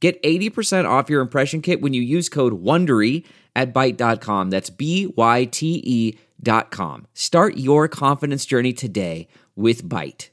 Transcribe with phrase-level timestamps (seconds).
[0.00, 3.24] Get 80% off your impression kit when you use code WONDERY
[3.56, 4.50] at Byte.com.
[4.50, 7.06] That's B-Y-T-E dot com.
[7.14, 10.28] Start your confidence journey today with Byte.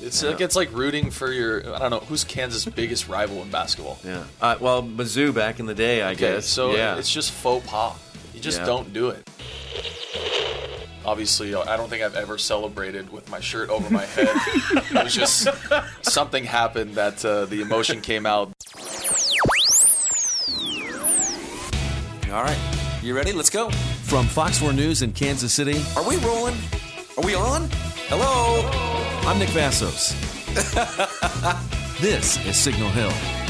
[0.00, 3.50] It's like it's like rooting for your I don't know who's Kansas' biggest rival in
[3.50, 3.98] basketball.
[4.04, 4.24] Yeah.
[4.40, 6.46] Uh, well, Mizzou back in the day, I Okay, guess.
[6.46, 6.96] so yeah.
[6.96, 7.96] it's just faux pas.
[8.34, 8.66] You just Yeah.
[8.66, 9.28] don't do it.
[11.04, 14.28] Obviously, I don't think I've ever celebrated with my shirt over my head.
[14.92, 15.48] it was just
[16.02, 18.52] something happened that uh, the emotion came out.
[22.32, 22.58] All right,
[23.02, 23.32] you ready?
[23.32, 23.68] Let's go.
[24.04, 25.82] From Fox 4 News in Kansas City.
[25.96, 26.56] Are we rolling?
[27.18, 27.68] Are we on?
[28.08, 28.66] Hello?
[29.28, 30.14] I'm Nick Vasos.
[32.00, 33.41] this is Signal Hill.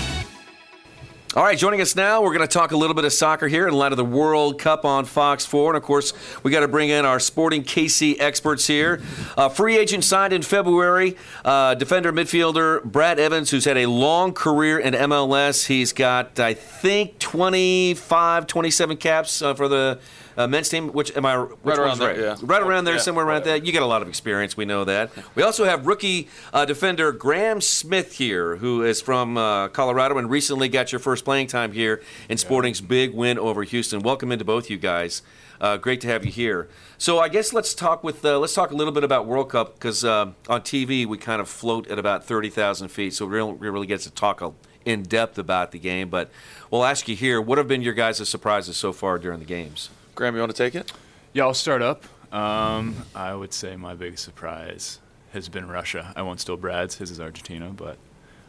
[1.34, 3.66] All right, joining us now, we're going to talk a little bit of soccer here
[3.66, 5.70] in light of the World Cup on Fox 4.
[5.70, 9.00] And of course, we got to bring in our sporting KC experts here.
[9.34, 14.34] Uh, free agent signed in February, uh, defender midfielder Brad Evans, who's had a long
[14.34, 15.68] career in MLS.
[15.68, 20.00] He's got, I think, 25, 27 caps uh, for the
[20.36, 20.88] uh, men's team.
[20.88, 22.18] Which am I which around one's there, right?
[22.18, 22.36] yeah.
[22.42, 23.44] Right around there, Yeah, somewhere around right.
[23.44, 23.56] there.
[23.56, 24.56] You got a lot of experience.
[24.56, 25.10] We know that.
[25.34, 30.30] We also have rookie uh, defender Graham Smith here, who is from uh, Colorado and
[30.30, 34.00] recently got your first playing time here in Sporting's big win over Houston.
[34.00, 35.22] Welcome into both you guys.
[35.60, 36.68] Uh, great to have you here.
[36.98, 39.74] So I guess let's talk with uh, let's talk a little bit about World Cup
[39.74, 43.32] because uh, on TV we kind of float at about thirty thousand feet, so we
[43.36, 44.42] really, we really get to talk
[44.84, 46.08] in depth about the game.
[46.08, 46.30] But
[46.70, 49.90] we'll ask you here: what have been your guys' surprises so far during the games?
[50.14, 50.92] Graham, you want to take it?
[51.32, 52.04] Yeah, I'll start up.
[52.32, 54.98] Um, I would say my biggest surprise
[55.32, 56.12] has been Russia.
[56.14, 56.96] I won't steal Brad's.
[56.96, 57.96] His is Argentina, but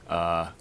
[0.08, 0.52] uh,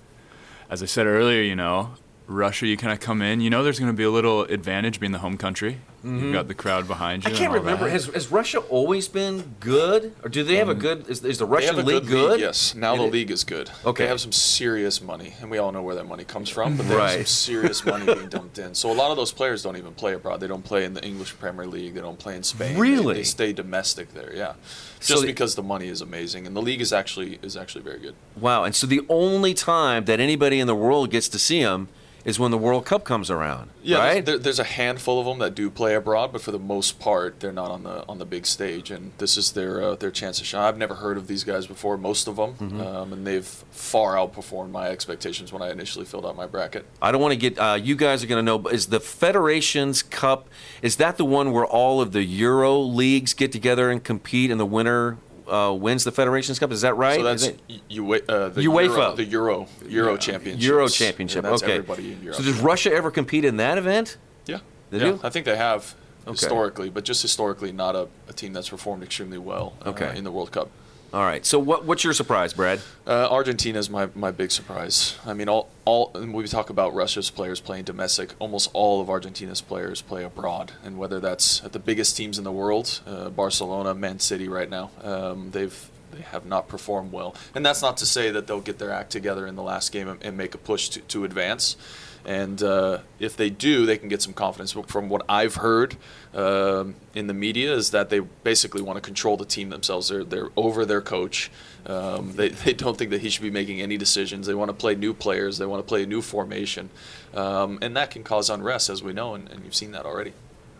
[0.70, 1.94] as I said earlier, you know,
[2.26, 3.40] Russia, you kind of come in.
[3.40, 5.78] You know, there's going to be a little advantage being the home country.
[6.04, 7.28] You've got the crowd behind you.
[7.30, 7.36] Mm-hmm.
[7.36, 7.84] I can't all remember.
[7.84, 7.92] that.
[7.92, 11.08] Has, has Russia always been good, or do they have a good?
[11.08, 12.30] Is, is the Russian a league good good?
[12.32, 12.74] league, yes.
[12.74, 13.12] Now It the is.
[13.12, 13.70] league is good.
[13.84, 14.02] Okay.
[14.02, 16.84] They have some serious money, and we all know where that money comes from, but
[16.88, 17.16] they have Right.
[17.18, 18.74] some serious money being dumped in.
[18.74, 20.40] So a lot of those players don't even play abroad.
[20.40, 21.94] They don't play in the English Premier League.
[21.94, 22.76] They don't play in Spain.
[22.76, 23.14] Really?
[23.14, 24.54] They, stay domestic there, yeah.
[24.98, 26.48] So Just the- because the money is amazing.
[26.48, 28.16] And the league is actually is actually very good.
[28.36, 28.64] Wow!
[28.64, 31.88] And so the only time that anybody in the world gets to see them
[32.24, 34.24] is when the World Cup comes around, Yeah, there's- right?
[34.26, 37.40] there, there's a handful of them that do play abroad, but for the most part,
[37.40, 40.38] they're not on the on the big stage, and this is their uh, their chance
[40.38, 40.62] to shine.
[40.62, 42.80] I've never heard of these guys before, most of them, Mm-hmm.
[42.80, 46.86] um, and they've far outperformed my expectations when I initially filled out my bracket.
[47.00, 47.58] I don't want to get.
[47.58, 48.58] Uh, you guys are going to know.
[48.58, 50.48] but Is the Federations Cup?
[50.82, 54.60] Is that the one where all of the Euro leagues get together and compete, and
[54.60, 56.70] the winner uh, wins the Federations Cup?
[56.72, 57.16] Is that right?
[57.16, 57.50] So that's
[57.88, 58.86] U- uh, the UEFA.
[58.88, 60.62] Euro, the Euro Euro Championship.
[60.62, 61.42] Euro Championship.
[61.44, 61.72] that's okay.
[61.74, 62.36] everybody in Europe.
[62.36, 64.16] So does Russia ever compete in that event?
[64.46, 64.58] yeah,
[64.90, 65.04] They yeah.
[65.12, 65.20] do?
[65.22, 65.94] I think they have
[66.24, 66.30] Okay.
[66.32, 70.16] historically, but just historically, not a, a team that's performed extremely well uh, Okay.
[70.16, 70.70] in the World Cup.
[71.12, 71.44] All right.
[71.44, 72.80] So what, what's your surprise, Brad?
[73.06, 75.18] Uh, Argentina is my, my big surprise.
[75.26, 79.60] I mean, all all we talk about Russia's players playing domestic, almost all of Argentina's
[79.60, 83.94] players play abroad, and whether that's at the biggest teams in the world, uh, Barcelona,
[83.94, 88.06] Man City, right now, um, they've they have not performed well, and that's not to
[88.06, 90.58] say that they'll get their act together in the last game and, and make a
[90.58, 91.76] push to, to advance.
[92.24, 94.72] And uh, if they do, they can get some confidence.
[94.74, 95.96] But From what I've heard
[96.34, 100.08] um, in the media, is that they basically want to control the team themselves.
[100.08, 101.50] They're they're over their coach.
[101.84, 104.46] Um, they they don't think that he should be making any decisions.
[104.46, 105.58] They want to play new players.
[105.58, 106.90] They want to play a new formation,
[107.34, 110.32] um, and that can cause unrest, as we know, and, and you've seen that already.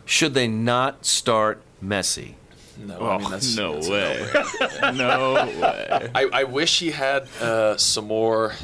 [0.05, 2.35] Should they not start Messi?
[2.79, 4.27] No, Oh, I mean that's no that's way.
[4.33, 4.97] no-brainer.
[4.97, 6.11] no way.
[6.15, 8.55] I, I wish he had uh, some more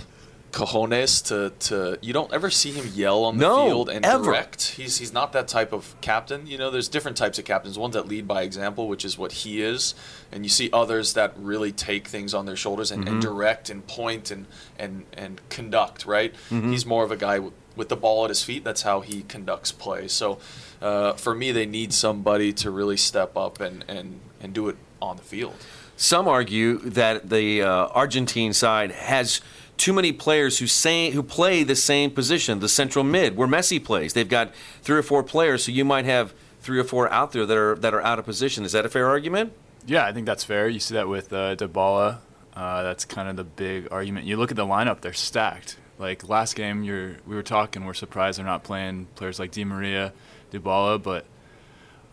[0.52, 4.24] cojones to, to you don't ever see him yell on the No, field and ever.
[4.24, 4.68] direct.
[4.72, 6.46] He's he's not that type of captain.
[6.46, 7.78] You know there's different types of captains.
[7.78, 9.94] Ones that lead by example which is what he is.
[10.32, 13.12] And you see others that really take things on their shoulders and, Mm-hmm.
[13.14, 14.46] and direct and point and
[14.78, 16.32] and and conduct right?
[16.50, 16.72] Mm-hmm.
[16.72, 18.64] he's more of a guy w- with the ball at his feet.
[18.64, 20.08] That's how he conducts play.
[20.08, 20.38] So
[20.82, 24.76] uh, for me they need somebody to really step up and and and do it
[25.00, 25.54] on the field.
[25.96, 29.40] Some argue that the uh, Argentine side has
[29.78, 33.82] too many players who say who play the same position, the central mid, where Messi
[33.82, 34.12] plays.
[34.12, 34.52] They've got
[34.82, 37.74] three or four players, so you might have three or four out there that are
[37.76, 38.64] that are out of position.
[38.64, 39.52] Is that a fair argument?
[39.86, 40.68] Yeah, I think that's fair.
[40.68, 42.18] You see that with uh, Dybala.
[42.54, 44.26] Uh, that's kind of the big argument.
[44.26, 45.78] You look at the lineup; they're stacked.
[45.98, 47.84] Like last game, you're we were talking.
[47.84, 50.12] We're surprised they're not playing players like Di Maria,
[50.52, 51.24] Dybala, but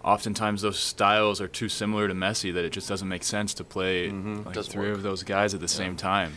[0.03, 3.63] oftentimes those styles are too similar to Messi that it just doesn't make sense to
[3.63, 4.97] play like Doesn't three work.
[4.97, 6.33] of those guys at the same time.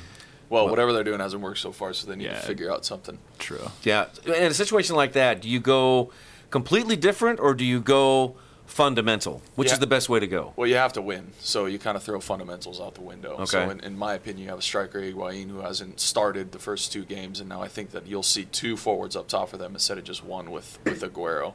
[0.50, 2.34] Well, whatever they're doing hasn't worked so far, so they need Yeah.
[2.40, 3.18] to figure out something.
[3.38, 3.70] True.
[3.82, 4.06] Yeah.
[4.24, 6.10] In a situation like that, do you go
[6.50, 9.42] completely different or do you go fundamental?
[9.56, 9.74] Which Yeah.
[9.74, 10.52] is the best way to go?
[10.56, 13.42] Well, you have to win, so you kind of throw fundamentals out the window.
[13.44, 13.72] So, Okay.
[13.72, 17.04] in, in my opinion, you have a striker Higuain who hasn't started the first two
[17.04, 19.98] games, and now I think that you'll see two forwards up top for them instead
[19.98, 21.54] of just one with with Aguero.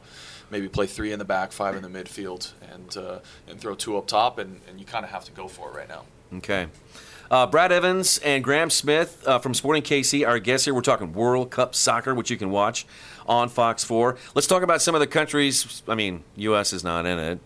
[0.50, 3.18] Maybe play three in the back, five in the midfield, and uh,
[3.48, 5.74] and throw two up top, and, and you kind of have to go for it
[5.76, 6.04] right now.
[6.36, 6.66] Okay.
[7.30, 10.74] Uh, Brad Evans and Graham Smith uh, from Sporting KC, our guests here.
[10.74, 12.86] We're talking World Cup soccer, which you can watch
[13.26, 14.16] on Fox 4.
[14.34, 15.82] Let's talk about some of the countries.
[15.88, 16.72] I mean, U.S.
[16.72, 17.38] is not in it.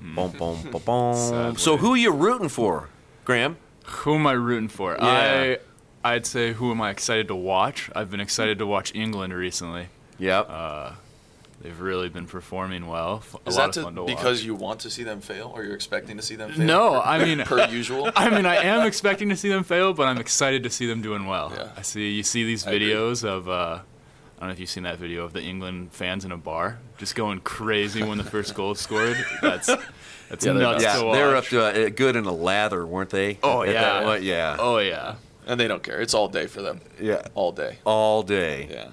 [0.00, 1.56] Boom, boom, boom, boom.
[1.56, 2.88] So, who are you rooting for,
[3.24, 3.56] Graham?
[3.84, 4.96] Who am I rooting for?
[4.98, 5.04] Yeah.
[5.04, 5.58] I
[6.04, 7.90] I'd say who am I excited to watch?
[7.94, 9.88] I've been excited to watch England recently.
[10.18, 10.48] Yep.
[11.62, 13.16] They've really been performing well.
[13.22, 14.44] F- A Is lot that of to, fun to because watch.
[14.44, 16.64] you want to see them fail, or you're expecting to see them fail?
[16.66, 18.10] No, per, I mean- per usual.
[18.16, 21.02] I mean, I am expecting to see them fail, but I'm excited to see them
[21.02, 21.52] doing well.
[21.56, 21.70] Yeah.
[21.76, 23.80] I see you see these videos of uh,
[24.36, 26.78] I don't know if you've seen that video of the England fans in a bar
[26.98, 29.16] just going crazy when the first goal is scored.
[29.40, 29.66] That's
[30.28, 31.14] that's Yeah, they're nuts yeah, to watch.
[31.16, 33.38] they're up to uh, good in a lather, weren't they?
[33.42, 33.80] Oh, At yeah.
[33.82, 34.56] that point, yeah.
[34.58, 35.14] oh yeah.
[35.46, 36.00] and they don't care.
[36.02, 36.80] It's all day for them.
[37.00, 37.22] Yeah.
[37.34, 37.78] all day.
[37.84, 38.68] All day.
[38.70, 38.88] Yeah.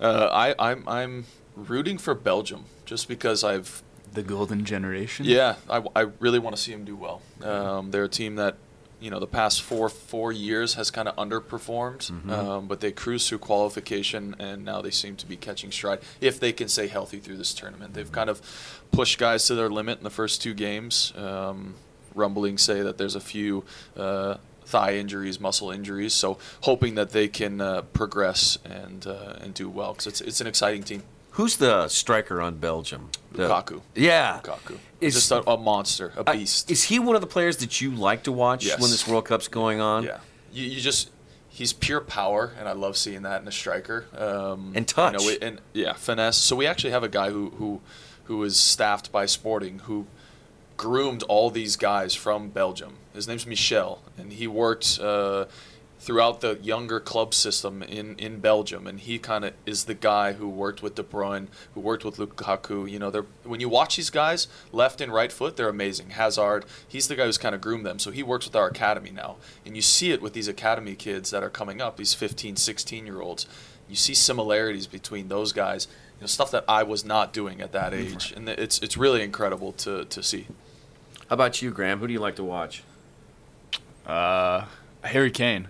[0.00, 1.24] Uh, I, I'm I'm
[1.58, 3.82] rooting for Belgium just because I've
[4.14, 5.26] The golden generation.
[5.26, 7.20] yeah I, I really want to see them do well.
[7.42, 8.54] Um, they're a team that
[9.00, 13.28] you know the past four four years has kind of underperformed, um, but they cruised
[13.28, 17.18] through qualification and now they seem to be catching stride if they can stay healthy
[17.20, 17.94] through this tournament.
[17.94, 18.40] They've kind of
[18.90, 21.12] pushed guys to their limit in the first two games.
[21.16, 21.74] Um,
[22.14, 23.64] rumblings say that there's a few.
[23.96, 24.36] Uh,
[24.68, 26.12] Thigh injuries, muscle injuries.
[26.12, 30.40] So hoping that they can uh, progress and uh, and do well because it's it's
[30.42, 31.04] an exciting team.
[31.38, 33.10] Who's the striker on Belgium?
[33.32, 33.80] The- Lukaku.
[33.94, 34.40] Yeah.
[34.42, 34.78] Lukaku.
[35.00, 36.68] Is- just a, a monster, a beast.
[36.68, 38.80] is he one of the players that you like to watch Yes.
[38.80, 40.02] when this World Cup's going on?
[40.02, 40.18] yeah,
[40.52, 41.10] you, you just
[41.48, 44.06] he's pure power, and I love seeing that in a striker.
[44.16, 45.22] Um, And touch.
[45.22, 46.36] you know, and yeah, finesse.
[46.38, 47.80] So we actually have a guy who who
[48.24, 50.06] who is staffed by Sporting who
[50.76, 52.94] groomed all these guys from Belgium.
[53.14, 54.98] His name's Michel, and he worked.
[55.00, 55.44] Uh,
[56.00, 60.34] Throughout the younger club system in, in Belgium, and he kind of is the guy
[60.34, 62.88] who worked with De Bruyne, who worked with Lukaku.
[62.88, 66.10] You know, they're when you watch these guys, left and right foot, they're amazing.
[66.10, 67.98] Hazard, he's the guy who's kind of groomed them.
[67.98, 69.36] So he works with our academy now.
[69.66, 73.04] And you see it with these academy kids that are coming up, these 15, 16
[73.04, 73.46] year olds.
[73.88, 77.72] You see similarities between those guys, you know, stuff that I was not doing at
[77.72, 78.32] that age.
[78.36, 80.46] And it's it's really incredible to, to see.
[81.28, 81.98] How about you, Graham?
[82.00, 82.82] Who do you like to watch?
[84.06, 84.64] Uh,
[85.04, 85.68] Harry Kane,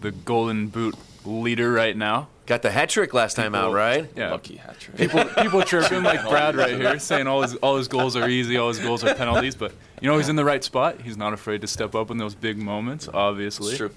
[0.00, 0.94] the Golden Boot
[1.24, 2.28] leader right now.
[2.46, 4.10] Got the hat trick last time out, right?
[4.16, 4.32] Yeah.
[4.32, 4.96] Lucky hat trick.
[4.96, 8.56] People, people chirping like Brad right here, saying all his all his goals are easy,
[8.56, 9.54] all his goals are penalties.
[9.54, 11.00] But you know he's in the right spot.
[11.00, 13.08] He's not afraid to step up in those big moments.
[13.12, 13.90] Obviously, It's true.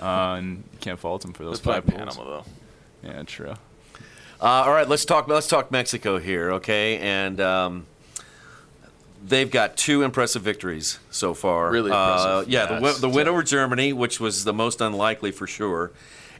[0.00, 2.16] Uh, and you can't fault him for those Let's play five goals.
[2.16, 2.44] Panama though.
[3.02, 3.54] Yeah, true.
[4.38, 5.26] Uh, all right, let's talk.
[5.28, 6.98] Let's talk Mexico here, okay?
[6.98, 7.86] And um,
[9.26, 11.70] they've got two impressive victories so far.
[11.70, 11.94] Really Uh,
[12.40, 12.48] impressive.
[12.52, 12.98] yeah, the, win- Yes.
[13.00, 15.90] the win over Germany, which was the most unlikely for sure,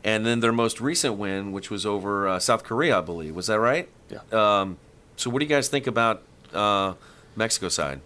[0.04, 3.34] and then their most recent win, which was over uh, South Korea, I believe.
[3.34, 3.88] Was that right?
[4.10, 4.20] Yeah.
[4.32, 4.78] Um,
[5.16, 6.22] so, what do you guys think about
[6.54, 6.94] uh,
[7.34, 8.00] Mexico side?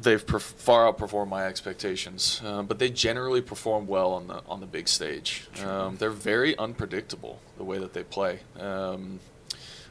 [0.00, 4.58] they've perf- far outperformed my expectations, uh, but they generally perform well on the on
[4.60, 5.46] the big stage.
[5.66, 8.38] Um, they're very unpredictable the way that they play.
[8.58, 9.20] Um,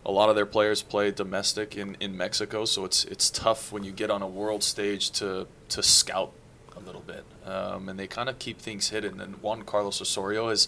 [0.05, 3.83] a lot of their players play domestic in, in Mexico, so it's it's tough when
[3.83, 6.33] you get on a world stage to to scout
[6.75, 9.21] a little bit, um, and they kind of keep things hidden.
[9.21, 10.67] And Juan Carlos Osorio is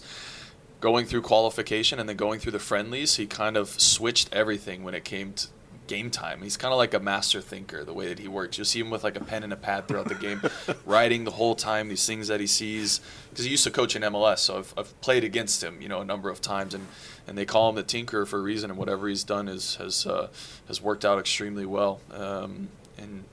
[0.80, 3.16] going through qualification and then going through the friendlies.
[3.16, 5.46] He kind of switched everything when it came to
[5.86, 6.42] game time.
[6.42, 8.58] He's kind of like a master thinker the way that he works.
[8.58, 10.42] You'll see him with like a pen and a pad throughout the game,
[10.86, 13.00] writing the whole time these things that he sees.
[13.30, 16.00] Because he used to coach in MLS, so I've, I've played against him, you know,
[16.00, 16.86] a number of times, and,
[17.26, 18.70] and they call him the tinker for a reason.
[18.70, 20.28] And whatever he's done is has uh,
[20.68, 22.00] has worked out extremely well.
[22.10, 23.24] Um, and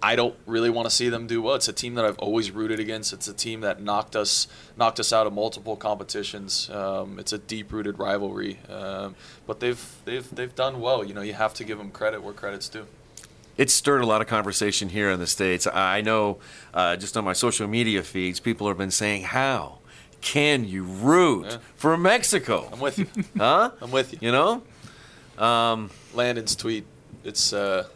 [0.00, 1.54] I don't really want to see them do well.
[1.56, 3.12] It's a team that I've always rooted against.
[3.12, 6.70] It's a team that knocked us knocked us out of multiple competitions.
[6.70, 11.02] Um, it's a deep rooted rivalry, um, but they've they've they've done well.
[11.04, 12.86] You know, you have to give them credit where credit's due.
[13.56, 15.66] It's stirred a lot of conversation here in the States.
[15.66, 16.38] I know
[16.72, 19.78] uh, just on my social media feeds, people have been saying, How
[20.20, 21.56] can you root Yeah.
[21.74, 22.68] for Mexico?
[22.72, 23.06] I'm with you.
[23.36, 23.72] Huh?
[23.82, 24.18] I'm with you.
[24.22, 24.62] You know?
[25.44, 26.84] Um, Landon's tweet,
[27.24, 27.88] it's uh,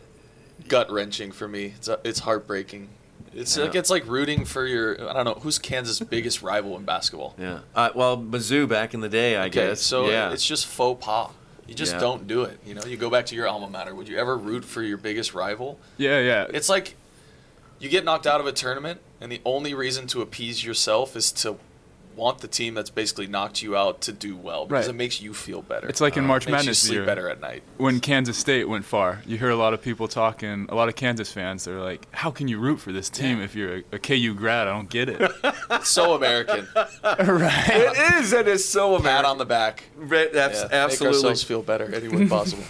[0.68, 1.74] gut wrenching for me.
[1.76, 2.88] It's uh, it's heartbreaking.
[3.34, 3.64] It's Yeah.
[3.64, 5.08] like it's like rooting for your.
[5.08, 7.34] I don't know who's Kansas' biggest rival in basketball.
[7.38, 7.60] Yeah.
[7.74, 9.80] Uh, well, Mizzou back in the day, I Okay, guess.
[9.80, 10.32] so yeah.
[10.32, 11.30] it's just faux pas.
[11.66, 12.00] You just Yeah.
[12.00, 12.58] don't do it.
[12.66, 13.94] You know, you go back to your alma mater.
[13.94, 15.78] Would you ever root for your biggest rival?
[15.96, 16.46] Yeah, yeah.
[16.52, 16.96] It's like
[17.78, 21.32] you get knocked out of a tournament, and the only reason to appease yourself is
[21.32, 21.56] to
[22.16, 24.94] want the team that's basically knocked you out to do well because Right.
[24.94, 25.86] it makes you feel better.
[25.88, 27.06] It's like in Uh, March makes Madness you sleep year.
[27.06, 27.62] better at night.
[27.78, 30.94] when Kansas State went far, you hear a lot of people talking, a lot of
[30.96, 33.98] Kansas fans, they're like, how can you root for this team if you're a, a
[33.98, 34.68] KU grad?
[34.68, 35.30] I don't get it.
[35.84, 36.68] So American.
[36.74, 37.68] right.
[37.68, 38.32] it is.
[38.32, 39.02] It is so American.
[39.02, 39.30] Pat American.
[39.30, 39.84] on the back.
[39.96, 41.16] Right, abs- Yeah, Make absolutely.
[41.18, 42.62] ourselves feel better any way possible.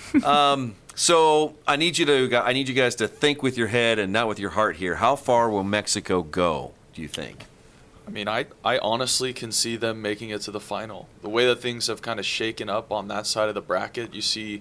[0.95, 2.43] So I need you to.
[2.45, 4.97] I need you guys to think with your head and not with your heart here.
[4.97, 6.73] How far will Mexico go?
[6.95, 7.47] Do you think?
[8.13, 11.09] I mean, I, I honestly can see them making it to the final.
[11.23, 14.13] The way that things have kind of shaken up on that side of the bracket,
[14.13, 14.61] you see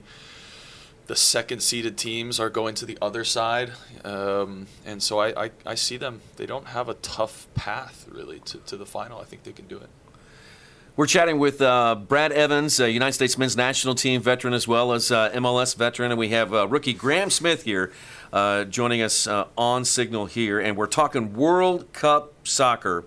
[1.07, 3.73] the second seeded teams are going to the other side.
[4.05, 6.21] Um, and so I, I, I see them.
[6.37, 9.19] They don't have a tough path, really, to, to the final.
[9.19, 9.89] I think they can do it.
[10.95, 14.93] We're chatting with uh, Brad Evans, uh, United States men's national team veteran as well
[14.93, 17.91] as uh, MLS veteran, and we have uh, rookie Graham Smith here
[18.31, 23.03] uh, joining us uh, on Signal here, and we're talking World Cup soccer.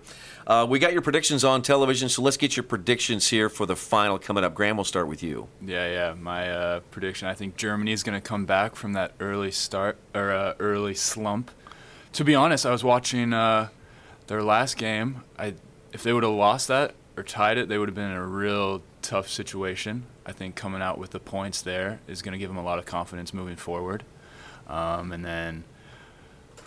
[0.47, 3.75] Uh, we got your predictions on television, so let's get your predictions here for the
[3.75, 4.53] final coming up.
[4.53, 5.47] Graham, we'll start with you.
[5.59, 6.13] Yeah, yeah.
[6.13, 9.97] My uh, prediction: I think Germany is going to come back from that early start
[10.13, 11.49] or uh, early slump.
[12.13, 13.69] To be honest, I was watching uh,
[14.27, 15.23] their last game.
[15.37, 15.55] I,
[15.91, 18.25] if they would have lost that or tied it, they would have been in a
[18.25, 20.03] real tough situation.
[20.27, 22.77] I think coming out with the points there is going to give them a lot
[22.77, 24.03] of confidence moving forward.
[24.67, 25.63] Um, and then,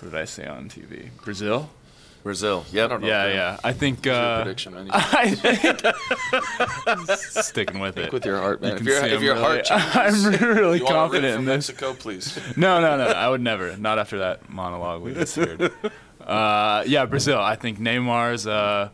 [0.00, 1.10] what did I say on TV?
[1.24, 1.70] Brazil.
[2.22, 2.64] Brazil.
[2.72, 2.90] Yep.
[2.90, 2.98] I.
[3.06, 3.58] Yeah, yeah.
[3.64, 4.06] I think.
[4.06, 8.12] Uh, prediction, I think sticking with stick it.
[8.12, 8.72] with your heart, man.
[8.72, 11.68] You if your, if your really- heart changes, I'm really you confident in this.
[11.68, 12.38] Mexico, please.
[12.56, 13.04] No, no, no.
[13.06, 13.76] I would never.
[13.76, 15.72] Not after that monologue we just heard.
[16.20, 17.38] Uh, yeah, Brazil.
[17.40, 18.90] I think Neymar's uh,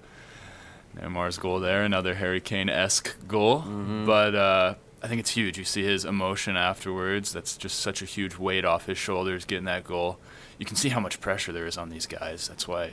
[0.97, 3.61] Neymar's goal there, another Harry Kane esque goal.
[4.07, 5.59] But uh, I think it's huge.
[5.59, 7.33] You see his emotion afterwards.
[7.33, 10.19] That's just such a huge weight off his shoulders getting that goal.
[10.59, 12.47] You can see how much pressure there is on these guys.
[12.47, 12.93] That's why,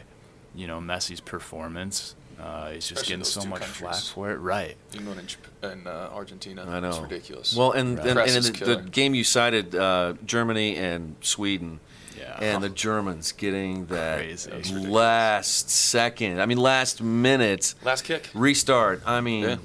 [0.55, 2.15] you know, Messi's performance.
[2.39, 3.77] Uh, he's just Especially getting so much countries.
[3.79, 4.38] flack for it.
[4.38, 4.75] Right.
[4.96, 6.65] England and, Jap- and uh, Argentina.
[6.67, 6.89] I know.
[6.89, 7.55] It's ridiculous.
[7.55, 11.79] Well, and, and, Press and the, the game you cited, uh, Germany and Sweden,
[12.17, 12.38] Yeah.
[12.41, 14.74] and the Germans getting that Crazy.
[14.75, 16.41] Last second.
[16.41, 18.29] I mean, last minute Last kick.
[18.34, 19.03] restart.
[19.05, 19.55] I mean, Yeah.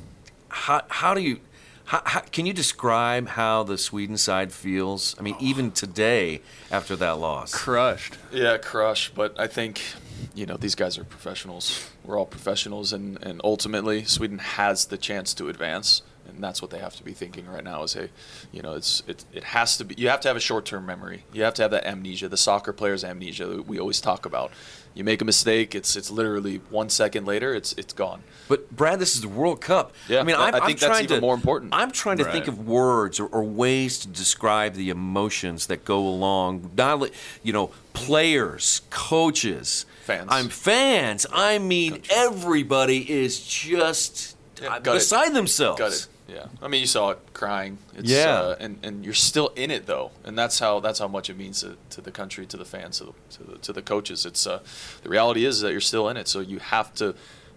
[0.48, 1.40] how how do you?
[1.86, 5.14] How, how, can you describe how the Sweden side feels?
[5.20, 7.54] I mean, even today after that loss.
[7.54, 8.18] Crushed.
[8.32, 9.14] Yeah, crushed.
[9.14, 9.80] But I think,
[10.34, 11.88] you know, these guys are professionals.
[12.04, 16.70] We're all professionals, and, and ultimately, Sweden has the chance to advance, and that's what
[16.70, 17.82] they have to be thinking right now.
[17.82, 18.10] Is hey,
[18.52, 19.94] you know, it's it, it has to be.
[19.98, 21.24] You have to have a short-term memory.
[21.32, 24.50] You have to have that amnesia, the soccer player's amnesia that we always talk about.
[24.94, 28.22] You make a mistake, it's it's literally one second later, it's it's gone.
[28.48, 29.92] But Brad, this is the World Cup.
[30.08, 31.74] Yeah, I mean, I- I'm, I I'm think that's trying even to, more important.
[31.74, 35.98] I'm trying to think of words or, or ways to describe the emotions that go
[35.98, 36.70] along.
[36.78, 37.10] Not only,
[37.42, 40.28] you know, players, coaches, Fans.
[40.30, 41.26] I'm fans.
[41.32, 45.00] I mean, everybody is just Yeah, gutted.
[45.00, 46.08] beside themselves.
[46.28, 46.46] Yeah.
[46.60, 47.78] I mean, you saw it crying.
[47.94, 48.40] It's, Yeah.
[48.40, 51.36] Uh, and and you're still in it though, and that's how that's how much it
[51.36, 54.26] means to, to the country, to the fans, to the to the, to the coaches.
[54.26, 54.60] It's uh,
[55.02, 57.14] the reality is that you're still in it, so you have to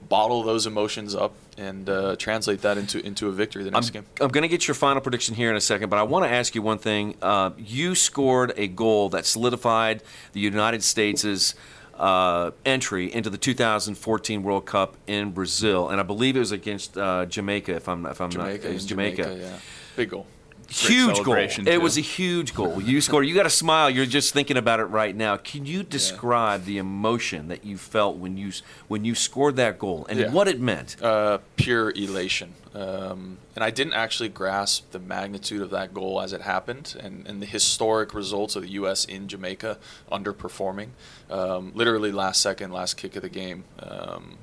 [0.07, 3.89] bottle those emotions up and uh, translate that into into a victory the I'm, next
[3.89, 4.05] game.
[4.21, 6.31] I'm going to get your final prediction here in a second, but I want to
[6.31, 7.15] ask you one thing.
[7.21, 11.55] Uh, you scored a goal that solidified the United States'
[11.99, 16.97] uh, entry into the 2014 World Cup in Brazil, and I believe it was against
[16.97, 17.75] uh, Jamaica.
[17.75, 19.37] If I'm if I'm Jamaica, not, it was in Jamaica.
[19.39, 19.59] yeah,
[19.95, 20.25] big goal.
[20.69, 21.15] Huge goal.
[21.15, 21.81] celebration, It too.
[21.81, 22.81] was a huge goal.
[22.81, 23.25] You scored.
[23.27, 23.89] You got to smile.
[23.89, 25.37] You're just thinking about it right now.
[25.37, 28.51] Can you describe the emotion that you felt when you
[28.87, 30.31] when you scored that goal and Yeah.
[30.31, 30.95] what it meant?
[31.01, 32.53] uh, pure elation.
[32.75, 37.25] Um, and I didn't actually grasp the magnitude of that goal as it happened and,
[37.27, 39.05] and the historic results of the U.S.
[39.05, 39.79] in Jamaica
[40.11, 40.89] underperforming.
[41.31, 43.63] Um, literally last second, last kick of the game.
[43.79, 44.37] Um,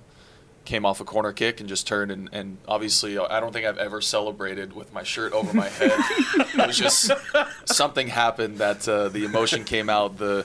[0.66, 3.78] came off a corner kick and just turned and, and obviously I don't think I've
[3.78, 5.92] ever celebrated with my shirt over my head.
[5.94, 7.10] it was just
[7.64, 10.18] something happened that uh, the emotion came out.
[10.18, 10.44] The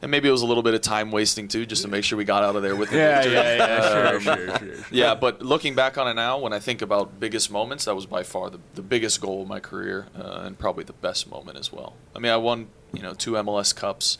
[0.00, 2.18] and maybe it was a little bit of time wasting too, just to make sure
[2.18, 3.34] we got out of there with the Yeah, victory.
[3.34, 3.88] yeah, yeah.
[3.92, 4.58] Sure, Um, sure, sure.
[4.76, 4.84] sure.
[4.90, 8.04] yeah, but looking back on it now, when I think about biggest moments, that was
[8.06, 11.56] by far the, the biggest goal of my career, uh, and probably the best moment
[11.56, 11.94] as well.
[12.16, 14.18] I mean, I won, you know, two MLS Cups,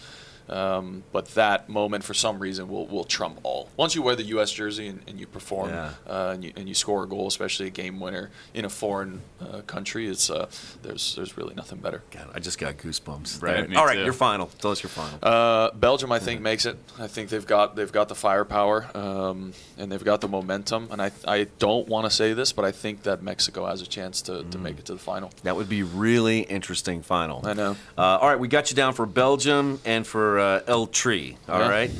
[0.49, 3.69] Um, but that moment, for some reason, will, will trump all.
[3.77, 4.51] Once you wear the U.S.
[4.53, 5.91] jersey and, and you perform Yeah.
[6.07, 9.21] uh, and, you, and you score a goal, especially a game winner in a foreign
[9.41, 10.49] uh, country, it's uh,
[10.83, 12.03] there's there's really nothing better.
[12.11, 13.43] God, I just got goosebumps.
[13.43, 14.05] Right, me All right, too.
[14.05, 14.47] your final.
[14.59, 15.19] Tell us your final.
[15.23, 16.77] Uh, Belgium, I think, makes it.
[16.99, 20.89] I think they've got they've got the firepower um, and they've got the momentum.
[20.91, 23.87] And I I don't want to say this, but I think that Mexico has a
[23.87, 25.31] chance to, to make it to the final.
[25.45, 27.47] That would be really interesting final.
[27.47, 27.77] I know.
[27.97, 31.37] Uh, all right, we got you down for Belgium and for uh, El Tri.
[31.49, 31.69] All Yeah.
[31.69, 31.91] right.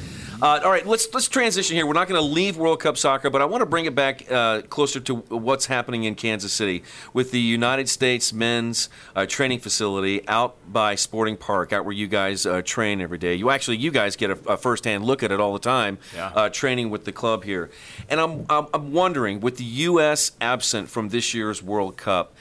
[0.41, 1.87] Uh, all right, let's let's transition here.
[1.87, 4.25] We're not going to leave World Cup soccer, but I want to bring it back
[4.29, 9.61] uh, closer to what's happening in Kansas City with the United States men's uh, training
[9.61, 13.37] facility out by Sporting Park, out where you guys uh, train every day.
[13.37, 16.33] You actually, you guys get a, a firsthand look at it all the time, Yeah.
[16.35, 17.71] uh, training with the club here.
[18.09, 20.33] And I'm, I'm I'm wondering, with the U.S.
[20.41, 22.35] absent from this year's World Cup,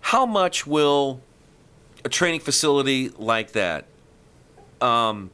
[0.00, 1.20] how much will
[2.04, 3.84] a training facility like that
[4.82, 5.30] um,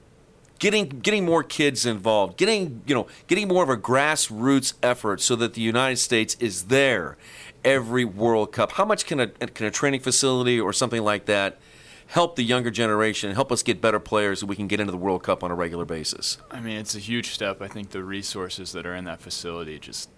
[0.59, 5.35] getting getting more kids involved getting you know getting more of a grassroots effort so
[5.35, 7.17] that the united states is there
[7.65, 11.59] every world cup how much can a, can a training facility or something like that
[12.07, 14.99] help the younger generation help us get better players so we can get into the
[14.99, 17.61] world cup on a regular basis I mean, it's a huge step.
[17.61, 20.11] I think the resources that are in that facility just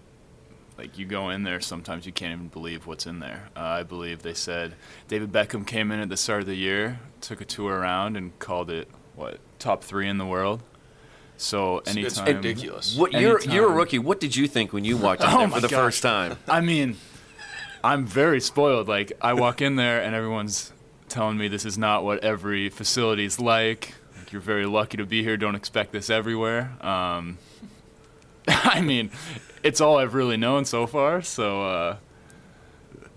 [0.77, 3.49] like you go in there, sometimes you can't even believe what's in there.
[3.55, 4.75] Uh, I believe they said
[5.07, 8.37] David Beckham came in at the start of the year, took a tour around, and
[8.39, 10.61] called it what top three in the world.
[11.37, 12.95] So It's- it's anytime, ridiculous.
[12.95, 15.47] what you're you're a rookie what did you think when you walked in Oh there
[15.47, 15.77] my for the gosh.
[15.79, 16.95] first time I mean,
[17.83, 18.87] I'm very spoiled.
[18.87, 20.71] Like I walk in there and everyone's
[21.09, 23.93] telling me this is not what every facility's like.
[24.17, 25.37] Like you're very lucky to be here.
[25.37, 26.71] Don't expect this everywhere.
[26.81, 27.37] Um,
[28.47, 29.11] I mean,
[29.61, 31.21] it's all I've really known so far.
[31.21, 31.97] So uh,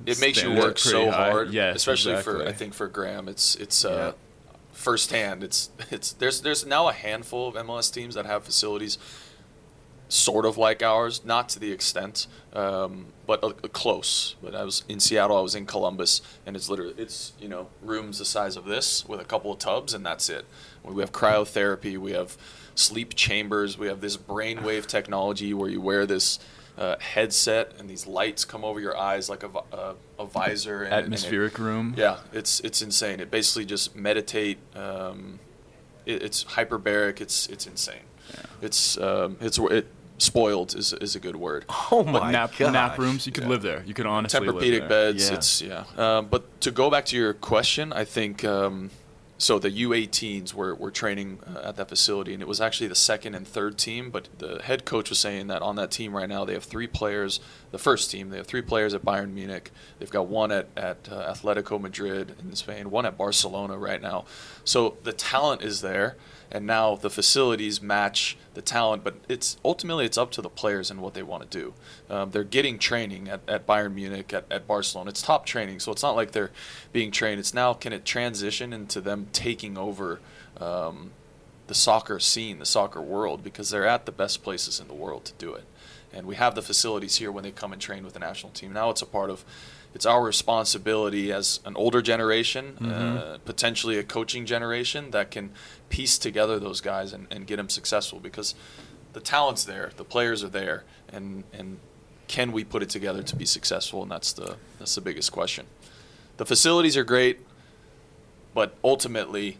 [0.06, 1.30] It makes you work so high.
[1.30, 2.46] hard, Yes, especially for.
[2.46, 4.12] I think for Graham, it's it's uh,
[4.78, 5.42] firsthand.
[5.42, 8.96] It's it's there's there's now a handful of MLS teams that have facilities
[10.08, 14.36] sort of like ours, not to the extent, um, but uh, close.
[14.42, 17.68] But I was in Seattle, I was in Columbus, and it's literally it's you know
[17.82, 20.46] rooms the size of this with a couple of tubs, and that's it.
[20.82, 22.38] We have cryotherapy, we have
[22.74, 26.38] sleep chambers, we have this brainwave technology where you wear this.
[26.78, 30.84] Uh, headset and these lights come over your eyes like a, vi- uh, a visor
[30.84, 31.92] and, and it- atmospheric room.
[31.96, 33.18] yeah, it's it's insane.
[33.18, 34.58] It basically just meditate.
[34.76, 35.40] Um,
[36.06, 37.20] it, it's hyperbaric.
[37.20, 38.04] It's it's insane.
[38.62, 39.86] It's um, it's it
[40.18, 41.64] spoiled is is a good word.
[41.90, 43.50] oh But my nap, god nap rooms, you could Yeah.
[43.50, 43.82] live there.
[43.84, 44.88] You could honestly live Tempur-Pedic there.
[44.88, 45.28] beds.
[45.30, 45.34] Yeah.
[45.36, 45.84] It's yeah.
[45.96, 48.90] Um, but to go back to your question, I think um,
[49.38, 49.58] so.
[49.58, 53.34] The U18s were were training uh, at that facility, and it was actually the second
[53.34, 54.10] and third team.
[54.10, 56.86] But the head coach was saying that on that team right now, they have three
[56.86, 57.40] players.
[57.70, 59.70] The first team, they have three players at Bayern Munich.
[59.98, 64.24] They've got one at at uh, Atletico Madrid in Spain, one at Barcelona right now.
[64.64, 66.16] So the talent is there.
[66.50, 70.90] And now the facilities match the talent, but it's ultimately it's up to the players
[70.90, 71.74] and what they want to do.
[72.08, 75.10] Um, they're getting training at, at Bayern Munich, at, at Barcelona.
[75.10, 76.50] It's top training, so it's not like they're
[76.92, 77.38] being trained.
[77.38, 80.20] It's now can it transition into them taking over
[80.60, 81.10] um,
[81.66, 85.24] the soccer scene, the soccer world, because they're at the best places in the world
[85.26, 85.64] to do it.
[86.12, 88.72] And we have the facilities here when they come and train with the national team.
[88.72, 89.44] Now it's a part of,
[89.94, 95.50] it's our responsibility as an older generation, uh, potentially a coaching generation that can
[95.90, 98.54] piece together those guys and, and get them successful because
[99.12, 101.78] the talent's there, the players are there, and and
[102.28, 104.02] can we put it together to be successful?
[104.02, 105.66] And that's the that's the biggest question.
[106.36, 107.40] The facilities are great,
[108.54, 109.58] but ultimately,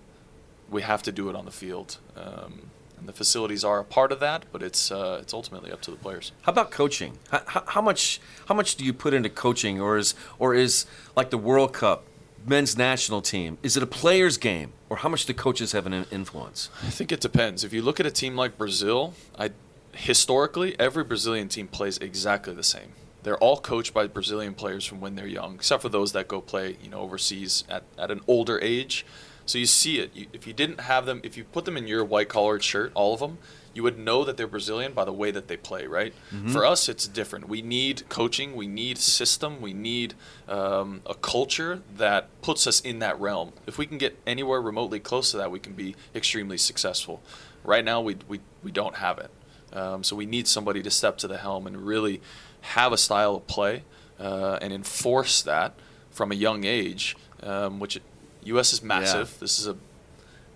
[0.70, 1.98] we have to do it on the field.
[2.16, 5.80] Um, and the facilities are a part of that, but it's uh, it's ultimately up
[5.82, 6.32] to the players.
[6.42, 7.18] How about coaching?
[7.30, 10.86] How, how, how much how much do you put into coaching, or is or is
[11.14, 12.04] like the World Cup
[12.44, 13.58] men's national team?
[13.62, 16.70] Is it a players' game, or how much do coaches have an influence?
[16.82, 17.62] I think it depends.
[17.64, 19.50] If you look at a team like Brazil, I
[19.92, 22.92] historically every Brazilian team plays exactly the same.
[23.22, 26.40] They're all coached by Brazilian players from when they're young, except for those that go
[26.40, 29.04] play, you know, overseas at, at an older age.
[29.44, 30.14] So you see it.
[30.14, 32.92] You, if you didn't have them, if you put them in your white collared shirt,
[32.94, 33.38] all of them,
[33.74, 36.12] you would know that they're Brazilian by the way that they play, right?
[36.52, 37.48] For us, it's different.
[37.48, 40.14] We need coaching, we need system, we need
[40.48, 43.52] um, a culture that puts us in that realm.
[43.66, 47.22] If we can get anywhere remotely close to that, we can be extremely successful.
[47.62, 49.30] Right now, we, we, we don't have it.
[49.72, 52.20] Um, so we need somebody to step to the helm and really
[52.62, 53.82] have a style of play
[54.18, 55.74] uh, and enforce that
[56.10, 57.98] from a young age, um, which
[58.44, 58.72] U.S.
[58.72, 59.38] is massive.
[59.40, 59.76] This is a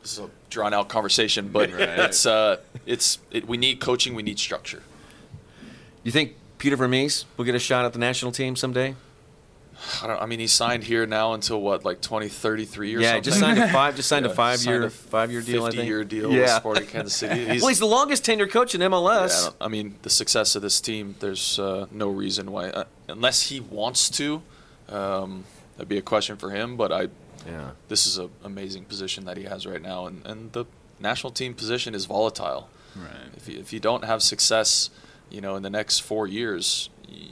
[0.03, 4.23] this is a drawn out conversation, but it's uh, it's it, we need coaching, we
[4.23, 4.83] need structure.
[6.03, 8.97] You think Peter Vermes will get a shot at the national team someday?
[10.03, 10.21] I don't.
[10.23, 13.15] I mean, he signed here now until what, like 2033 or yeah, something.
[13.15, 13.97] Yeah, just signed a five.
[13.97, 15.65] Just signed Yeah, a five-year, a five-year deal.
[15.65, 15.83] I think.
[15.83, 16.57] 50-year deal with Yeah.
[16.59, 17.45] Sporting Kansas City.
[17.53, 19.45] He's, well, he's the longest tenured coach in yeah, I, MLS.
[19.45, 21.17] don't- I mean, the success of this team.
[21.21, 24.43] There's uh, no reason why, uh, unless he wants to.
[24.89, 25.45] Um,
[25.77, 26.77] that'd be a question for him.
[26.77, 27.09] But I,
[27.47, 27.71] yeah.
[27.89, 30.65] this is an amazing position that he has right now, and, and the
[31.01, 32.69] national team position is volatile.
[32.95, 33.09] Right.
[33.37, 34.91] If you, if you don't have success,
[35.31, 37.29] you know, in the next four years, y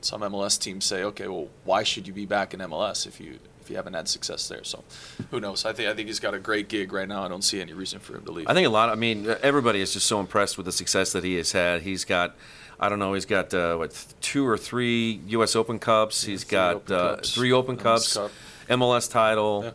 [0.00, 3.38] some MLS teams say, okay, well, why should you be back in MLS if you
[3.60, 4.64] if you haven't had success there?
[4.64, 4.82] So,
[5.30, 5.64] who knows?
[5.64, 7.22] I think I think he's got a great gig right now.
[7.24, 8.46] I don't see any reason for him to leave.
[8.48, 8.88] I think a lot.
[8.88, 11.82] I mean, everybody is just so impressed with the success that he has had.
[11.82, 12.36] He's got,
[12.80, 15.54] I don't know, he's got uh, what two or three U.S.
[15.56, 16.24] Open Cups.
[16.24, 18.30] He's three got Open uh, Cups, three Open MLS Cups, Cup.
[18.68, 19.70] MLS title, Yeah.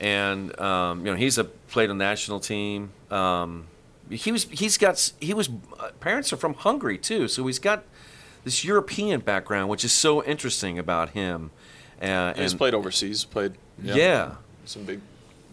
[0.00, 2.90] and um, you know he's a played a national team.
[3.10, 3.66] Um,
[4.10, 7.84] he was he's got he was uh, parents are from Hungary too, so he's got
[8.44, 11.50] this European background, which is so interesting about him.
[12.00, 14.32] Uh, he's and- played overseas, played yeah.
[14.64, 15.00] some big,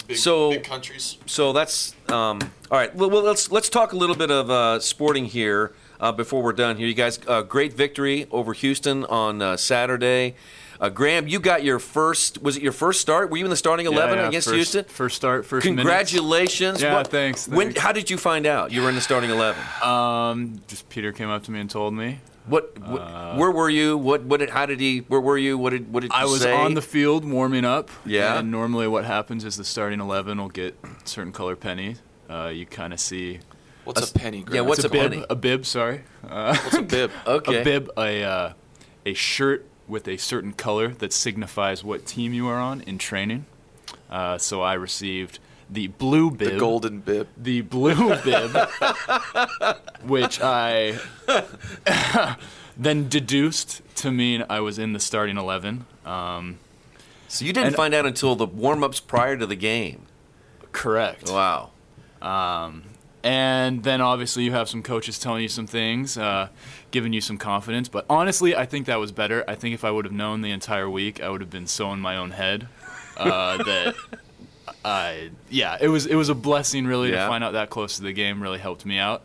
[0.07, 1.17] big, So- big countries.
[1.25, 2.39] So that's um,
[2.71, 2.95] all right.
[2.95, 6.53] Well, well, let's let's talk a little bit of uh, sporting here uh, before we're
[6.53, 6.87] done here.
[6.87, 10.35] You guys, uh, great victory over Houston on uh, Saturday.
[10.77, 12.41] Uh, Graham, you got your first.
[12.43, 13.29] Was it your first start?
[13.31, 14.83] Were you in the starting eleven Yeah, yeah, against first, Houston?
[14.83, 15.79] First start, first minutes.
[15.81, 16.81] Congratulations!
[16.81, 17.67] Yeah, What- thanks, When?
[17.67, 17.79] thanks.
[17.79, 19.63] How did you find out you were in the starting eleven?
[19.81, 22.19] Um, just Peter came up to me and told me.
[22.47, 22.77] What?
[22.79, 23.97] what where were you?
[23.97, 24.23] What?
[24.23, 24.39] What?
[24.39, 24.99] Did, how did he?
[24.99, 25.57] Where were you?
[25.57, 25.91] What did?
[25.91, 26.21] What did you say?
[26.21, 26.53] I was say?
[26.53, 27.89] on the field warming up.
[28.05, 28.39] Yeah.
[28.39, 31.95] And normally, what happens is the starting eleven will get certain color penny.
[32.29, 33.39] Uh, you kind of see
[33.85, 34.41] What's a penny?
[34.41, 34.55] Graham?
[34.55, 35.25] yeah, what's a a bib, penny?
[35.29, 35.65] a bib.
[35.65, 37.11] Sorry, uh, what's a bib?
[37.27, 37.61] Okay.
[37.61, 38.53] a bib, a uh,
[39.05, 43.45] a shirt with a certain color that signifies what team you are on in training.
[44.09, 46.51] Uh, so I received the blue bib.
[46.53, 47.27] The golden bib.
[47.37, 48.55] the blue bib,
[50.03, 50.97] which I
[52.77, 55.85] then deduced to mean I was in the starting 11.
[56.05, 56.57] Um,
[57.27, 60.05] So you didn't and- find out until the warm-ups prior to the game.
[60.71, 61.29] correct.
[61.29, 61.71] Wow.
[63.23, 66.49] And then obviously you have some coaches telling you some things, uh,
[66.91, 67.89] giving you some confidence.
[67.89, 69.43] But honestly, I think that was better.
[69.47, 71.91] I think if I would have known the entire week, I would have been so
[71.91, 72.67] in my own head
[73.17, 73.95] uh, that
[74.85, 77.23] I, yeah, it was it was a blessing really Yeah.
[77.23, 78.41] to find out that close to the game.
[78.41, 79.23] Really helped me out.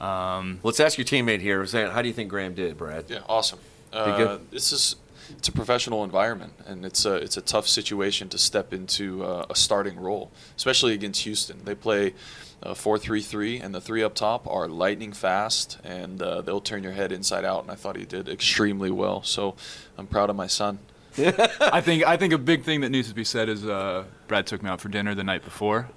[0.00, 1.64] Let's ask your teammate here.
[1.90, 3.04] How do you think Graham did, Brad?
[3.08, 3.58] Yeah, awesome.
[3.92, 4.96] Uh, this is
[5.38, 9.46] it's a professional environment, and it's a it's a tough situation to step into uh,
[9.50, 11.64] a starting role, especially against Houston.
[11.64, 12.14] They play
[12.62, 16.60] uh, four three three, and the three up top are lightning fast, and uh, they'll
[16.60, 17.62] turn your head inside out.
[17.62, 19.22] And I thought he did extremely well.
[19.22, 19.56] So
[19.98, 20.78] I'm proud of my son.
[21.18, 24.46] I think I think a big thing that needs to be said is uh, Brad
[24.46, 25.88] took me out for dinner the night before.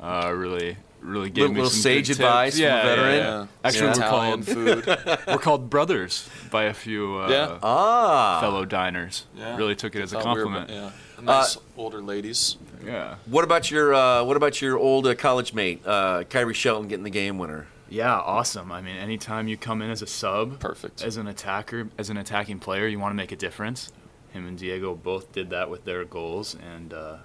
[0.00, 2.64] Uh, really, really gave Little- me little some sage good advice tips.
[2.64, 3.14] from a Yeah, veteran.
[3.16, 3.46] Yeah, yeah.
[3.64, 3.94] Actually, Yeah.
[3.98, 4.86] we're called food.
[5.28, 7.58] we're called brothers by a few uh, Yeah.
[7.62, 8.38] Ah.
[8.40, 9.26] fellow diners.
[9.36, 9.56] Yeah.
[9.56, 10.70] Really took it as a Thought we were- compliment.
[11.18, 12.56] yeah, nice older ladies.
[12.84, 13.16] yeah.
[13.26, 17.04] What about your uh, What about your old uh, college mate, uh, Khiry Shelton, getting
[17.04, 17.66] the game winner?
[17.88, 18.72] Yeah, awesome.
[18.72, 21.02] I mean, anytime you come in as a sub, Perfect.
[21.04, 23.92] as an attacker, as an attacking player, you want to make a difference.
[24.34, 27.16] Him and Diego both did that with their goals, and uh,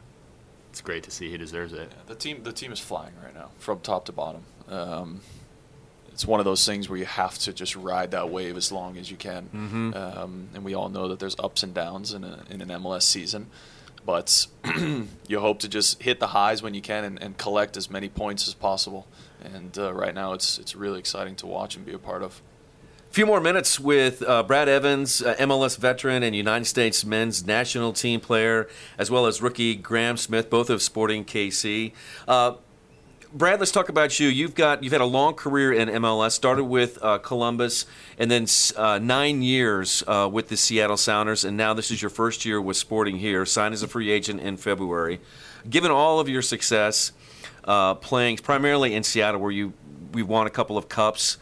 [0.69, 1.91] it's great to see he deserves it.
[2.05, 4.43] The team, the team is flying right now, from top to bottom.
[4.69, 5.21] Um,
[6.13, 8.95] it's one of those things where you have to just ride that wave as long
[8.97, 9.49] as you can.
[9.95, 13.03] Um, and we all know that there's ups and downs in, a, in an MLS
[13.03, 13.47] season,
[14.05, 14.45] but
[15.27, 18.07] you hope to just hit the highs when you can and, and collect as many
[18.07, 19.07] points as possible.
[19.43, 22.41] And uh, right now, it's it's really exciting to watch and be a part of.
[23.09, 27.43] A few more minutes with uh, Brad Evans, uh, MLS veteran and United States men's
[27.43, 28.69] national team player,
[28.99, 31.91] as well as rookie Graham Smith, both of Sporting KC.
[32.27, 32.53] Uh,
[33.33, 34.27] Brad, let's talk about you.
[34.27, 36.33] You've got you've had a long career in MLS.
[36.33, 37.87] Started with uh, Columbus,
[38.19, 38.45] and then
[38.77, 42.61] uh, nine years uh, with the Seattle Sounders, and now this is your first year
[42.61, 43.43] with Sporting here.
[43.43, 45.19] Signed as a free agent in February.
[45.67, 47.11] Given all of your success,
[47.63, 49.73] uh, playing primarily in Seattle, where you
[50.11, 51.39] we won a couple of cups.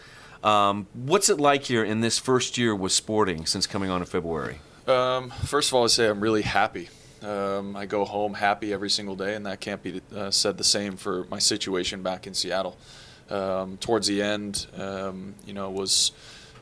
[0.48, 4.08] Um, what's it like here in this first year with Sporting since coming on in
[4.08, 4.60] February?
[4.88, 6.88] Um, first of all, I say I'm really happy.
[7.22, 10.64] Um, I go home happy every single day, and that can't be uh, said the
[10.64, 12.78] same for my situation back in Seattle.
[13.30, 16.14] Um, towards the end, um, you know, it was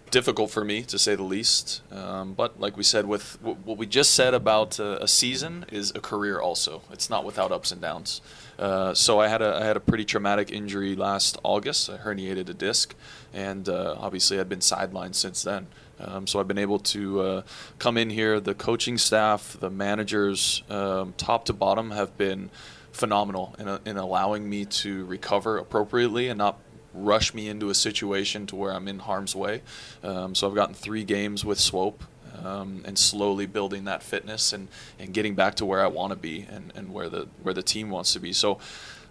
[0.09, 1.83] difficult for me to say the least.
[1.91, 5.65] Um, but like we said, with w- what we just said about uh, a season
[5.71, 6.39] is a career.
[6.39, 8.21] Also, it's not without ups and downs.
[8.57, 11.89] Uh, so I had a I had a pretty traumatic injury last August.
[11.89, 12.95] I herniated a disc,
[13.33, 15.67] and uh, obviously I've been sidelined since then.
[15.99, 17.41] Um, so I've been able to uh,
[17.79, 18.39] come in here.
[18.39, 22.49] The coaching staff, the managers, um, top to bottom, have been
[22.91, 26.59] phenomenal in, in allowing me to recover appropriately and not
[26.93, 29.61] rush me into a situation to where I'm in harm's way.
[30.03, 32.03] Um, so I've gotten three games with Swope.
[32.45, 34.67] Um, and slowly building that fitness and,
[34.99, 37.63] and getting back to where I want to be and, and where the where the
[37.63, 38.33] team wants to be.
[38.33, 38.59] So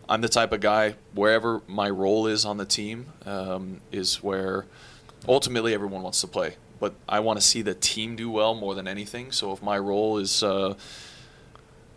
[0.08, 4.66] I'm the type of guy wherever my role is on the team um, is where
[5.28, 6.56] ultimately everyone wants to play.
[6.80, 9.32] But I want to see the team do well more than anything.
[9.32, 10.74] So if my role is uh,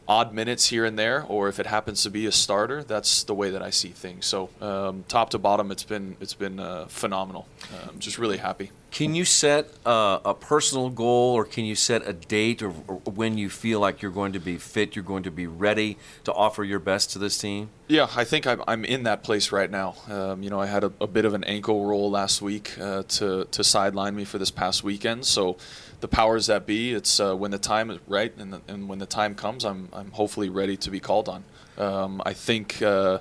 [0.08, 3.34] odd minutes here and there, or if it happens to be a starter, that's the
[3.34, 4.26] way that I see things.
[4.26, 7.48] So um, top to bottom, it's been it's been uh, phenomenal.
[7.84, 8.72] I'm um, just really happy.
[8.90, 12.96] Can you set uh, a personal goal, or can you set a date, or, or,
[13.04, 16.34] when you feel like you're going to be fit, you're going to be ready to
[16.34, 17.70] offer your best to this team?
[17.90, 19.96] Yeah, I think I'm, I'm in that place right now.
[20.10, 23.04] Um, you know, I had a, a, bit of an ankle roll last week uh,
[23.04, 25.58] to to sideline me for this past weekend, so
[26.00, 26.94] the powers that be.
[26.94, 29.90] It's uh, when the time is right, and, the, and when the time comes, I'm
[29.94, 31.44] I'm hopefully ready to be called on.
[31.78, 33.20] Um, I think uh,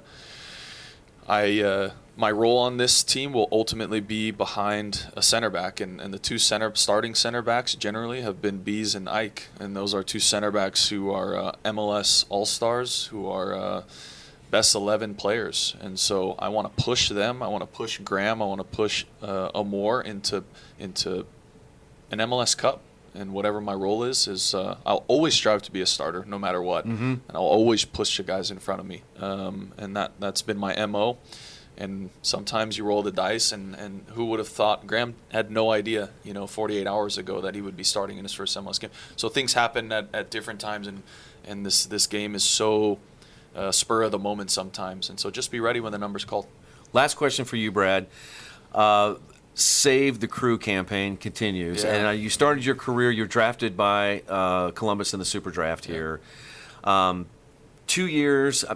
[1.28, 6.00] I uh, my role on this team will ultimately be behind a center back, and,
[6.00, 9.92] and the two center starting center backs generally have been Bees and Ike, and those
[9.92, 13.82] are two center backs who are uh, MLS All Stars, who are uh,
[14.50, 15.76] best 11 players.
[15.80, 17.42] And so I want to push them.
[17.42, 18.40] I want to push Graham.
[18.40, 20.44] I want to push uh, Amor into
[20.78, 21.26] into
[22.10, 22.80] an MLS Cup,
[23.14, 26.38] and whatever my role is, is uh, I'll always strive to be a starter, no
[26.38, 27.04] matter what, mm-hmm.
[27.04, 30.58] and I'll always push the guys in front of me, um, and that that's been
[30.58, 31.18] my mo.
[31.78, 34.86] And sometimes you roll the dice, and, and who would have thought?
[34.86, 38.24] Graham had no idea, you know, 48 hours ago that he would be starting in
[38.24, 38.88] his first MLS game.
[39.14, 41.02] So things happen at, at different times, and
[41.46, 42.98] and this this game is so
[43.54, 46.46] uh, spur of the moment sometimes, and so just be ready when the number's called.
[46.92, 48.06] Last question for you, Brad.
[48.72, 49.16] Uh,
[49.58, 51.94] Save the Crew campaign continues, yeah.
[51.94, 53.10] and uh, you started your career.
[53.10, 56.20] You're drafted by uh, Columbus in the Super Draft here.
[56.84, 57.26] Um,
[57.86, 58.64] two years.
[58.64, 58.74] Uh,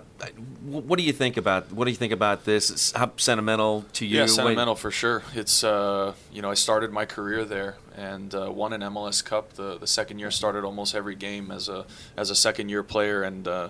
[0.64, 2.70] what do you think about what do you think about this?
[2.70, 4.20] It's how sentimental to you?
[4.20, 5.22] Yeah, sentimental for sure.
[5.34, 9.52] It's uh, you know I started my career there and uh, won an MLS Cup.
[9.54, 11.84] The the second year started almost every game as a
[12.16, 13.68] as a second year player and uh,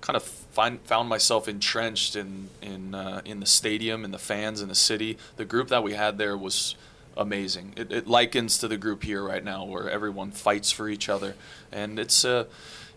[0.00, 4.60] kind of find, found myself entrenched in in uh, in the stadium and the fans
[4.60, 5.18] and the city.
[5.36, 6.76] The group that we had there was
[7.16, 7.74] amazing.
[7.76, 11.34] It, it, likens to the group here right now, where everyone fights for each other,
[11.72, 12.44] and it's uh,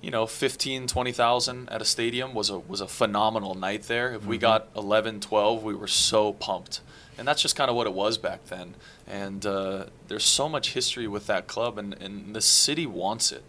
[0.02, 4.14] you know 15, 20,000 at a stadium was a was a phenomenal night there.
[4.14, 4.30] If mm-hmm.
[4.30, 6.82] we got 11, 12, we were so pumped.
[7.18, 8.74] And that's just kind of what it was back then.
[9.06, 13.44] And uh, there's so much history with that club, and, and the city wants it.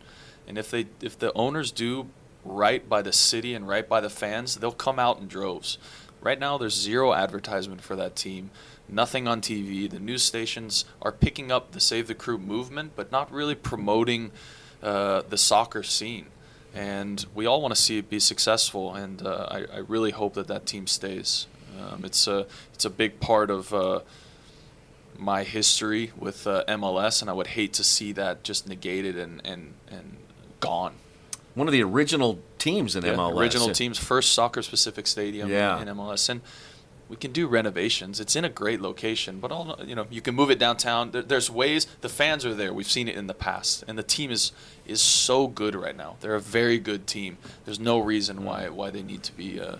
[0.46, 2.08] And if they if the owners do
[2.44, 5.78] right by the city and right by the fans, they'll come out in droves.
[6.20, 8.50] Right now, there's zero advertisement for that team,
[8.88, 9.90] nothing on TV.
[9.90, 14.31] The news stations are picking up the Save the Crew movement, but not really promoting
[14.83, 16.26] uh, the soccer scene.
[16.74, 20.35] And we all want to see it be successful, and uh, I, I, really hope
[20.35, 21.46] that that team stays.
[21.78, 24.00] Um, it's a it's a big part of uh,
[25.18, 29.42] my history with uh, MLS, and I would hate to see that just negated and
[29.44, 30.16] and, and
[30.61, 30.94] gone
[31.54, 33.38] one of the original teams in yeah, MLS.
[33.38, 33.72] Original yeah.
[33.74, 35.80] teams, first soccer specific stadium yeah.
[35.80, 36.28] in, MLS.
[36.28, 36.40] And
[37.08, 38.20] we can do renovations.
[38.20, 41.10] It's in a great location, but all you know, you can move it downtown.
[41.10, 41.86] There, there's ways.
[42.00, 42.72] The fans are there.
[42.72, 44.52] We've seen it in the past, and the team is
[44.86, 46.16] is so good right now.
[46.20, 47.36] They're a very good team.
[47.66, 49.76] There's no reason why why they need to be uh,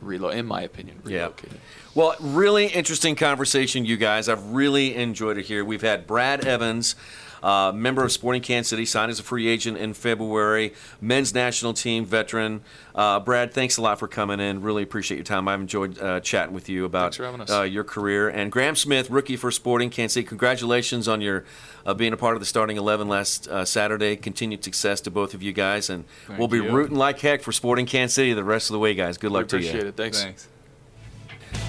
[0.00, 0.40] relocated.
[0.40, 1.52] In my opinion, relocated.
[1.52, 1.58] Yeah.
[1.94, 4.28] Well, really interesting conversation, you guys.
[4.28, 5.64] I've really enjoyed it here.
[5.64, 6.96] We've had Brad Evans.
[7.42, 10.74] Uh, member of Sporting Kansas City, signed as a free agent in February.
[11.00, 12.62] Men's national team veteran.
[12.94, 14.62] Uh, Brad, thanks a lot for coming in.
[14.62, 15.48] Really appreciate your time.
[15.48, 17.18] I've enjoyed uh, chatting with you about
[17.50, 18.28] uh, your career.
[18.28, 20.26] And Graham Smith, rookie for Sporting Kansas City.
[20.26, 21.44] Congratulations on your
[21.84, 24.16] uh, being a part of the starting eleven last uh, Saturday.
[24.16, 26.70] Continued success to both of you guys, and Thank we'll be you.
[26.70, 29.18] rooting like heck for Sporting Kansas City the rest of the way, guys.
[29.18, 29.68] Good luck to you.
[29.68, 29.96] Appreciate it.
[29.96, 30.22] Thanks.
[30.22, 30.48] Thanks.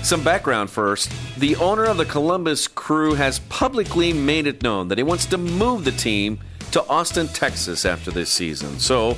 [0.03, 1.11] Some background first.
[1.39, 5.37] The owner of the Columbus crew has publicly made it known that he wants to
[5.37, 6.39] move the team
[6.71, 8.79] to Austin, Texas after this season.
[8.79, 9.15] So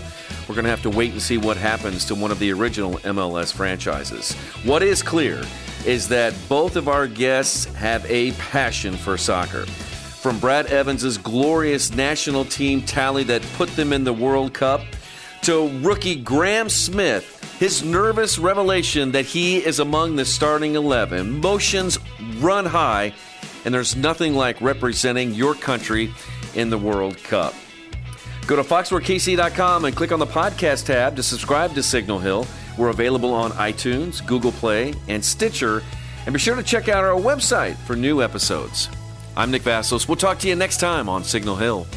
[0.47, 2.97] we're going to have to wait and see what happens to one of the original
[2.99, 4.33] MLS franchises.
[4.63, 5.41] What is clear
[5.85, 9.65] is that both of our guests have a passion for soccer.
[9.65, 14.81] From Brad Evans' glorious national team tally that put them in the World Cup
[15.43, 21.19] to rookie Graham Smith his nervous revelation that he is among the starting 11.
[21.19, 21.97] Emotions
[22.37, 23.13] run high,
[23.63, 26.13] and there's nothing like representing your country
[26.53, 27.53] in the World Cup.
[28.47, 32.45] Go to fox4kc.com and click on the podcast tab to subscribe to Signal Hill.
[32.77, 35.81] We're available on iTunes, Google Play, and Stitcher.
[36.25, 38.89] And be sure to check out our website for new episodes.
[39.37, 40.07] I'm Nick Vasos.
[40.07, 41.87] We'll talk to you next time on Signal Hill.